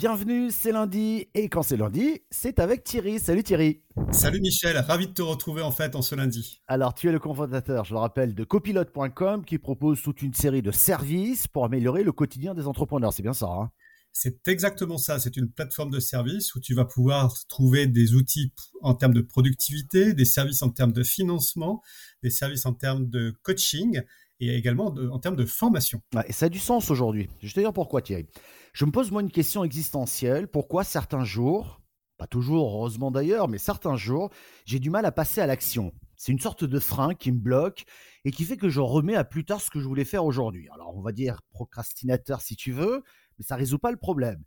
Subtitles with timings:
[0.00, 3.18] bienvenue, c'est lundi, et quand c'est lundi, c'est avec Thierry.
[3.18, 3.82] Salut Thierry.
[4.12, 6.62] Salut Michel, ravi de te retrouver en fait en ce lundi.
[6.68, 10.62] Alors tu es le cofondateur, je le rappelle, de copilote.com qui propose toute une série
[10.62, 13.70] de services pour améliorer le quotidien des entrepreneurs, c'est bien ça hein?
[14.12, 15.18] C'est exactement ça.
[15.18, 19.20] C'est une plateforme de services où tu vas pouvoir trouver des outils en termes de
[19.20, 21.82] productivité, des services en termes de financement,
[22.22, 24.00] des services en termes de coaching
[24.40, 26.00] et également en termes de formation.
[26.26, 27.28] et ça a du sens aujourd'hui.
[27.40, 28.26] Je vais te dire pourquoi Thierry.
[28.72, 30.48] Je me pose moi une question existentielle.
[30.48, 31.80] Pourquoi certains jours,
[32.16, 34.30] pas toujours heureusement d'ailleurs, mais certains jours,
[34.64, 35.92] j'ai du mal à passer à l'action?
[36.16, 37.84] C'est une sorte de frein qui me bloque
[38.24, 40.68] et qui fait que je remets à plus tard ce que je voulais faire aujourd'hui.
[40.72, 43.02] Alors on va dire procrastinateur si tu veux,
[43.38, 44.42] mais ça résout pas le problème.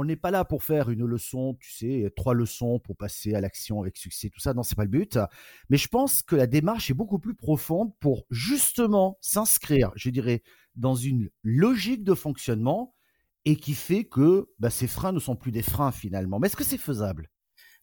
[0.00, 3.40] On n'est pas là pour faire une leçon, tu sais, trois leçons pour passer à
[3.40, 4.54] l'action avec succès, tout ça.
[4.54, 5.18] Non, c'est pas le but.
[5.70, 10.44] Mais je pense que la démarche est beaucoup plus profonde pour justement s'inscrire, je dirais,
[10.76, 12.94] dans une logique de fonctionnement
[13.44, 16.38] et qui fait que bah, ces freins ne sont plus des freins finalement.
[16.38, 17.28] Mais est-ce que c'est faisable?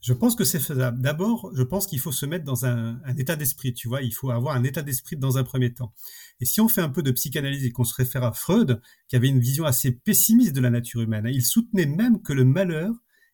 [0.06, 1.02] Je pense que c'est faisable.
[1.02, 4.30] D'abord, je pense qu'il faut se mettre dans un, état d'esprit, tu vois, il faut
[4.30, 5.96] avoir un état d'esprit dans un premier temps.
[6.40, 9.16] Et si on fait un peu de psychanalyse et qu'on se réfère à Freud, qui
[9.16, 12.46] avait une vision assez pessimiste de la nature humaine, hein, il soutenait même que le
[12.46, 12.94] malheur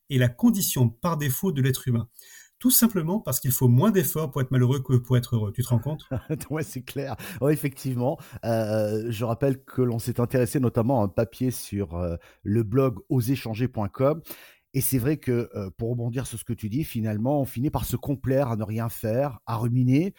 [0.09, 2.07] est la condition par défaut de l'être humain.
[2.57, 5.51] Tout simplement parce qu'il faut moins d'efforts pour être malheureux que pour être heureux.
[5.51, 6.07] Tu te rends compte?
[6.49, 7.17] Ouais, c'est clair.
[7.41, 8.17] Ouais, effectivement.
[8.45, 12.99] Euh, je rappelle que l'on s'est intéressé notamment à un papier sur euh, le blog
[13.09, 14.21] oserchanger.com
[14.73, 17.85] et c'est vrai que pour rebondir sur ce que tu dis, finalement, on finit par
[17.85, 20.13] se complaire à ne rien faire, à ruminer.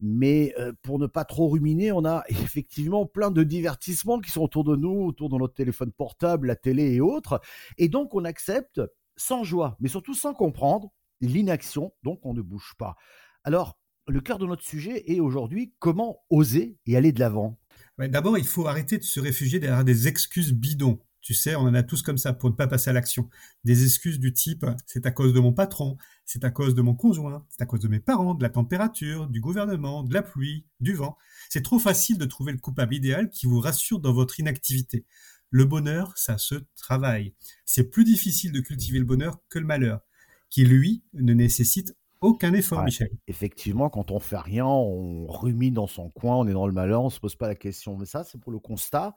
[0.00, 4.64] Mais pour ne pas trop ruminer, on a effectivement plein de divertissements qui sont autour
[4.64, 7.40] de nous, autour de notre téléphone portable, la télé et autres.
[7.78, 8.80] Et donc, on accepte
[9.16, 12.96] sans joie, mais surtout sans comprendre l'inaction, donc on ne bouge pas.
[13.44, 17.58] Alors, le cœur de notre sujet est aujourd'hui comment oser et aller de l'avant?
[17.98, 21.00] D'abord, il faut arrêter de se réfugier derrière des excuses bidons.
[21.26, 23.28] Tu sais, on en a tous comme ça pour ne pas passer à l'action.
[23.64, 26.94] Des excuses du type c'est à cause de mon patron, c'est à cause de mon
[26.94, 30.66] conjoint, c'est à cause de mes parents, de la température, du gouvernement, de la pluie,
[30.78, 31.18] du vent.
[31.48, 35.04] C'est trop facile de trouver le coupable idéal qui vous rassure dans votre inactivité.
[35.50, 37.34] Le bonheur, ça se travaille.
[37.64, 40.02] C'est plus difficile de cultiver le bonheur que le malheur,
[40.48, 43.10] qui lui ne nécessite aucun effort, Michel.
[43.26, 47.02] Effectivement, quand on fait rien, on rumine dans son coin, on est dans le malheur,
[47.02, 47.98] on se pose pas la question.
[47.98, 49.16] Mais ça, c'est pour le constat.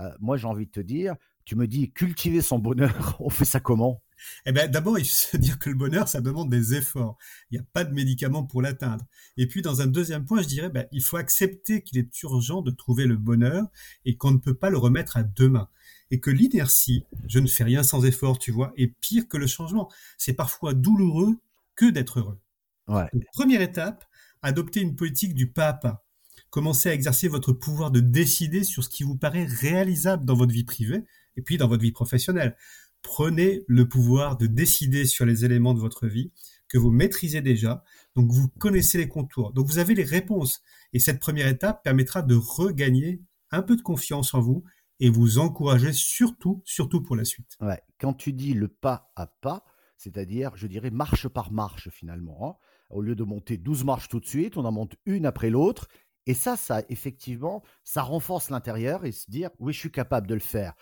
[0.00, 1.14] Euh, moi, j'ai envie de te dire,
[1.44, 4.02] tu me dis cultiver son bonheur, on fait ça comment?
[4.46, 7.18] Eh ben, d'abord, il faut se dire que le bonheur, ça demande des efforts.
[7.50, 9.04] Il n'y a pas de médicaments pour l'atteindre.
[9.36, 12.62] Et puis, dans un deuxième point, je dirais, ben, il faut accepter qu'il est urgent
[12.62, 13.66] de trouver le bonheur
[14.04, 15.68] et qu'on ne peut pas le remettre à demain.
[16.10, 19.46] Et que l'inertie, je ne fais rien sans effort, tu vois, est pire que le
[19.46, 19.90] changement.
[20.16, 21.38] C'est parfois douloureux
[21.76, 22.38] que d'être heureux.
[22.86, 23.08] Ouais.
[23.32, 24.04] première étape,
[24.42, 26.04] adopter une politique du pas à pas.
[26.50, 30.52] Commencez à exercer votre pouvoir de décider sur ce qui vous paraît réalisable dans votre
[30.52, 31.04] vie privée
[31.36, 32.56] et puis dans votre vie professionnelle.
[33.02, 36.32] Prenez le pouvoir de décider sur les éléments de votre vie
[36.68, 37.84] que vous maîtrisez déjà,
[38.16, 40.62] donc vous connaissez les contours, donc vous avez les réponses.
[40.92, 44.64] Et cette première étape permettra de regagner un peu de confiance en vous
[45.00, 47.56] et vous encourager surtout, surtout pour la suite.
[48.00, 49.64] Quand tu dis le pas à pas,
[49.96, 52.48] c'est-à-dire, je dirais, marche par marche finalement.
[52.48, 52.54] Hein.
[52.90, 55.88] Au lieu de monter 12 marches tout de suite, on en monte une après l'autre.
[56.26, 60.34] Et ça, ça, effectivement, ça renforce l'intérieur et se dire, oui, je suis capable de
[60.34, 60.74] le faire.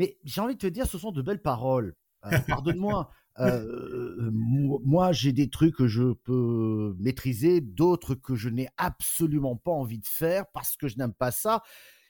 [0.00, 1.94] Mais j'ai envie de te dire, ce sont de belles paroles.
[2.24, 3.10] Euh, pardonne-moi.
[3.38, 9.72] Euh, moi, j'ai des trucs que je peux maîtriser, d'autres que je n'ai absolument pas
[9.72, 11.62] envie de faire parce que je n'aime pas ça.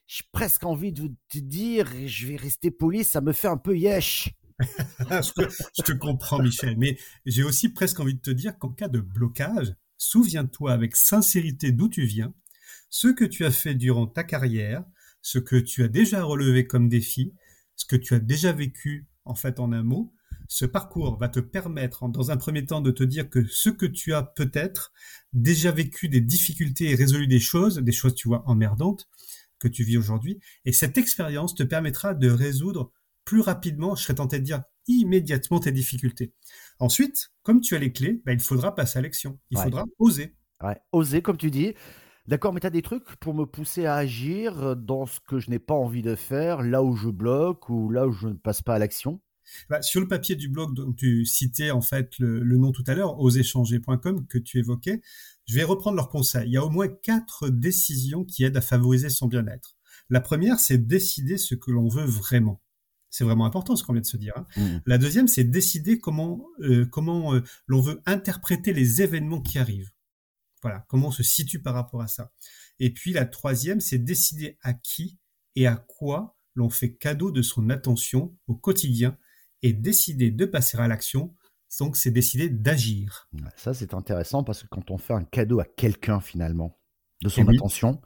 [0.06, 3.76] J'ai presque envie de te dire, je vais rester poli, ça me fait un peu
[3.76, 4.30] yesh.
[4.60, 6.96] je, te, je, te, comprends, Michel, mais
[7.26, 11.88] j'ai aussi presque envie de te dire qu'en cas de blocage, souviens-toi avec sincérité d'où
[11.88, 12.32] tu viens,
[12.88, 14.84] ce que tu as fait durant ta carrière,
[15.22, 17.34] ce que tu as déjà relevé comme défi,
[17.80, 20.12] ce que tu as déjà vécu, en fait, en un mot,
[20.48, 23.86] ce parcours va te permettre, dans un premier temps, de te dire que ce que
[23.86, 24.92] tu as peut-être
[25.32, 29.08] déjà vécu des difficultés et résolu des choses, des choses, tu vois, emmerdantes,
[29.58, 32.93] que tu vis aujourd'hui, et cette expérience te permettra de résoudre
[33.25, 36.34] plus rapidement, je serais tenté de dire immédiatement tes difficultés.
[36.81, 39.38] Ensuite, comme tu as les clés, bah, il faudra passer à l'action.
[39.50, 40.34] Il faudra oser.
[40.62, 41.75] Ouais, oser, comme tu dis.
[42.31, 45.50] D'accord, mais tu as des trucs pour me pousser à agir dans ce que je
[45.50, 48.62] n'ai pas envie de faire, là où je bloque ou là où je ne passe
[48.62, 49.21] pas à l'action?
[49.69, 52.94] Bah, Sur le papier du blog dont tu citais en fait le, nom tout à
[52.94, 55.00] l'heure, oséchanger.com que tu évoquais,
[55.47, 56.47] je vais reprendre leurs conseils.
[56.47, 59.77] Il y a au moins quatre décisions qui aident à favoriser son bien-être.
[60.09, 62.62] La première, c'est décider ce que l'on veut vraiment.
[63.09, 64.35] C'est vraiment important ce qu'on vient de se dire.
[64.37, 64.47] Hein.
[64.56, 64.79] Mmh.
[64.87, 69.91] La deuxième, c'est décider comment, euh, comment euh, l'on veut interpréter les événements qui arrivent.
[70.62, 72.32] Voilà, comment on se situe par rapport à ça.
[72.78, 75.18] Et puis la troisième, c'est décider à qui
[75.56, 79.16] et à quoi l'on fait cadeau de son attention au quotidien
[79.62, 81.34] Et décider de passer à l'action,
[81.78, 83.28] donc c'est décider d'agir.
[83.56, 86.78] Ça, c'est intéressant parce que quand on fait un cadeau à quelqu'un, finalement,
[87.22, 88.00] de son eh attention,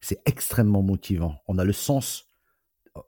[0.00, 1.38] c'est extrêmement motivant.
[1.46, 2.28] On a le sens,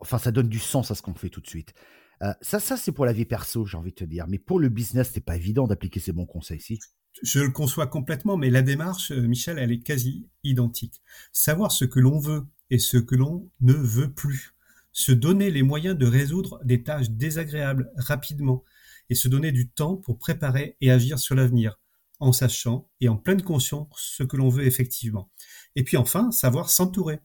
[0.00, 1.75] enfin, ça donne du sens à ce qu'on fait tout de suite.
[2.22, 4.26] Euh, ça, ça c'est pour la vie perso, j'ai envie de te dire.
[4.28, 6.78] Mais pour le business, c'est pas évident d'appliquer ces bons conseils ici.
[7.23, 11.01] Je le conçois complètement, mais la démarche, euh, Michel, elle est quasi identique.
[11.33, 14.55] Savoir ce que l'on veut et ce que l'on ne veut plus.
[14.93, 18.65] Se donner les moyens de résoudre des tâches désagréables rapidement
[19.09, 21.79] et se donner du temps pour préparer et agir sur l'avenir,
[22.19, 25.31] en sachant et en pleine conscience ce que l'on veut effectivement.
[25.75, 27.21] Et puis enfin, savoir s'entourer.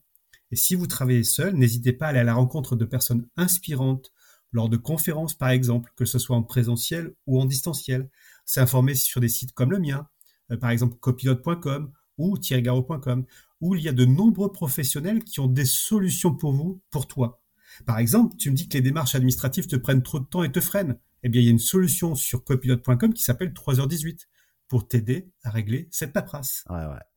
[0.51, 4.11] Et si vous travaillez seul, n'hésitez pas à aller à la rencontre de personnes inspirantes,
[4.51, 8.09] lors de conférences par exemple, que ce soit en présentiel ou en distanciel.
[8.45, 10.07] S'informer sur des sites comme le mien,
[10.51, 13.25] euh, par exemple copilote.com ou thierrygaro.com,
[13.61, 17.41] où il y a de nombreux professionnels qui ont des solutions pour vous, pour toi.
[17.85, 20.51] Par exemple, tu me dis que les démarches administratives te prennent trop de temps et
[20.51, 20.97] te freinent.
[21.23, 24.27] Eh bien, il y a une solution sur copilote.com qui s'appelle 3h18
[24.67, 26.63] pour t'aider à régler cette paperasse.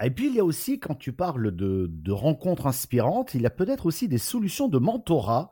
[0.02, 3.46] Et puis il y a aussi, quand tu parles de, de rencontres inspirantes, il y
[3.46, 5.50] a peut-être aussi des solutions de mentorat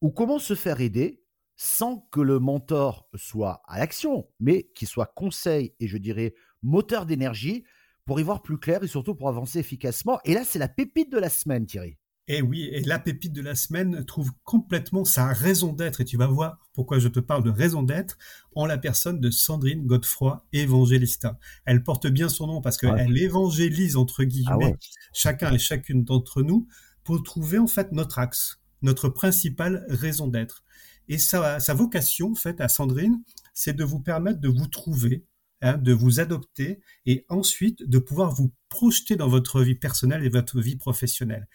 [0.00, 1.21] ou comment se faire aider
[1.62, 7.06] sans que le mentor soit à l'action, mais qu'il soit conseil et je dirais moteur
[7.06, 7.62] d'énergie
[8.04, 10.18] pour y voir plus clair et surtout pour avancer efficacement.
[10.24, 11.98] Et là, c'est la pépite de la semaine, Thierry.
[12.26, 16.04] Et eh oui, et la pépite de la semaine trouve complètement sa raison d'être, et
[16.04, 18.18] tu vas voir pourquoi je te parle de raison d'être,
[18.56, 21.38] en la personne de Sandrine Godefroy Évangélista.
[21.64, 26.42] Elle porte bien son nom parce qu'elle évangélise, entre guillemets, ah chacun et chacune d'entre
[26.42, 26.66] nous
[27.04, 30.64] pour trouver en fait notre axe, notre principale raison d'être.
[31.12, 33.22] Et sa, vocation, en fait, à Sandrine,
[33.52, 35.26] c'est de vous permettre de vous trouver,
[35.60, 40.30] hein, de vous adopter et ensuite de pouvoir vous projeter dans votre vie personnelle et
[40.30, 41.48] votre vie professionnelle.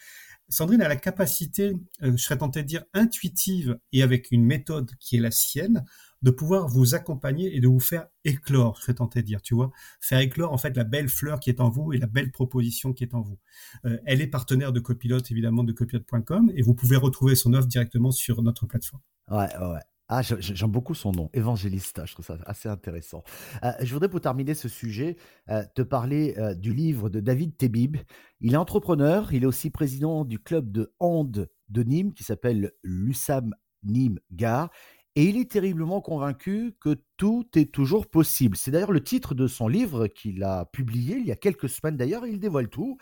[0.48, 1.74] Sandrine a la capacité,
[2.04, 5.83] euh, je serais tenté de dire intuitive et avec une méthode qui est la sienne,
[6.21, 9.56] de pouvoir vous accompagner et de vous faire éclore, je serais tenté de dire, tu
[9.56, 9.71] vois,
[10.01, 12.94] faire éclore en fait la belle fleur qui est en vous et la belle proposition
[12.94, 13.39] qui est en vous.
[13.86, 17.68] Euh, elle est partenaire de Copilote, évidemment, de copilote.com et vous pouvez retrouver son offre
[17.68, 19.01] directement sur notre plateforme.
[19.29, 19.79] Ouais, ouais.
[20.09, 22.01] Ah, j'aime beaucoup son nom, évangéliste.
[22.06, 23.24] Je trouve ça assez intéressant.
[23.65, 25.18] Euh, je voudrais, pour terminer ce sujet,
[25.50, 27.97] euh, te parler euh, du livre de David Tebib.
[28.39, 32.71] Il est entrepreneur, il est aussi président du club de hand de Nîmes qui s'appelle
[32.83, 33.53] l'USAM
[33.83, 34.69] Nîmes Gare.
[35.15, 38.56] Et il est terriblement convaincu que tout est toujours possible.
[38.56, 41.97] C'est d'ailleurs le titre de son livre qu'il a publié il y a quelques semaines
[41.97, 42.25] d'ailleurs.
[42.25, 42.97] Il dévoile tout.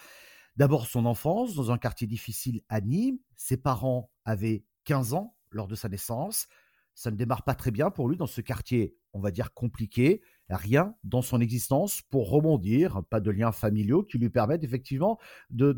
[0.56, 3.20] D'abord son enfance dans un quartier difficile à Nîmes.
[3.36, 6.48] Ses parents avaient 15 ans lors de sa naissance
[6.96, 10.22] ça ne démarre pas très bien pour lui dans ce quartier, on va dire compliqué.
[10.50, 15.20] Rien dans son existence pour rebondir, pas de liens familiaux qui lui permettent effectivement
[15.50, 15.76] de,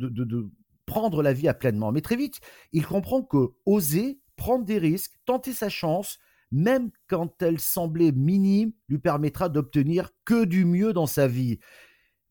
[0.85, 1.91] prendre la vie à pleinement.
[1.91, 2.39] Mais très vite,
[2.71, 6.19] il comprend que oser prendre des risques, tenter sa chance,
[6.51, 11.59] même quand elle semblait minime, lui permettra d'obtenir que du mieux dans sa vie.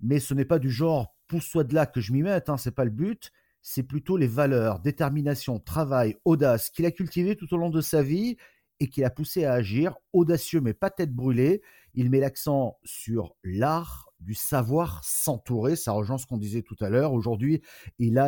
[0.01, 2.75] Mais ce n'est pas du genre pousse-toi de là que je m'y mette, hein, c'est
[2.75, 3.33] pas le but.
[3.69, 8.01] C'est plutôt les valeurs, détermination, travail, audace qu'il a cultivé tout au long de sa
[8.01, 8.37] vie
[8.79, 11.63] et qui l'a poussé à agir, audacieux mais pas tête brûlée.
[11.93, 15.75] Il met l'accent sur l'art du savoir s'entourer.
[15.75, 17.13] Ça rejoint ce qu'on disait tout à l'heure.
[17.13, 17.61] Aujourd'hui,
[17.99, 18.23] il,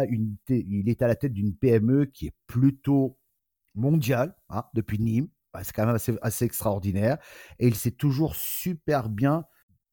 [0.49, 3.17] il est à la tête d'une PME qui est plutôt
[3.77, 5.29] mondiale, hein, depuis Nîmes.
[5.63, 7.17] C'est quand même assez, assez, extraordinaire.
[7.61, 9.45] Et il s'est toujours super bien,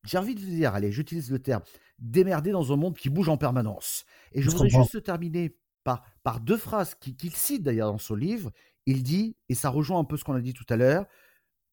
[0.06, 1.62] j'ai envie de dire, allez, j'utilise le terme,
[2.00, 4.06] démerdé dans un monde qui bouge en permanence.
[4.34, 8.52] Et je, voudrais juste terminer par, par deux phrases qu'il cite d'ailleurs dans son livre
[8.86, 11.06] il dit, et ça rejoint un peu ce qu'on a dit tout à l'heure,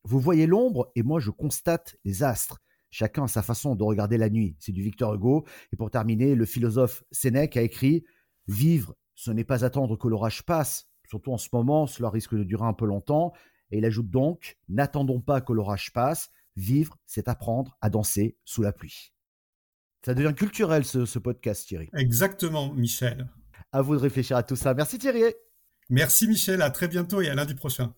[0.04, 2.60] vous voyez l'ombre et moi je constate les astres.
[2.90, 4.56] Chacun a sa façon de regarder la nuit.
[4.58, 5.46] C'est du Victor Hugo.
[5.72, 8.04] Et pour terminer, le philosophe Sénèque a écrit
[8.48, 10.88] Vivre, ce n'est pas attendre que l'orage passe.
[11.08, 13.32] Surtout en ce moment, cela risque de durer un peu longtemps.
[13.70, 16.30] Et il ajoute donc N'attendons pas que l'orage passe.
[16.56, 19.14] Vivre, c'est apprendre à danser sous la pluie.
[20.04, 21.88] Ça devient culturel ce, ce podcast, Thierry.
[21.96, 23.28] Exactement, Michel.
[23.72, 24.74] À vous de réfléchir à tout ça.
[24.74, 25.22] Merci Thierry.
[25.88, 27.94] Merci Michel, à très bientôt et à lundi prochain.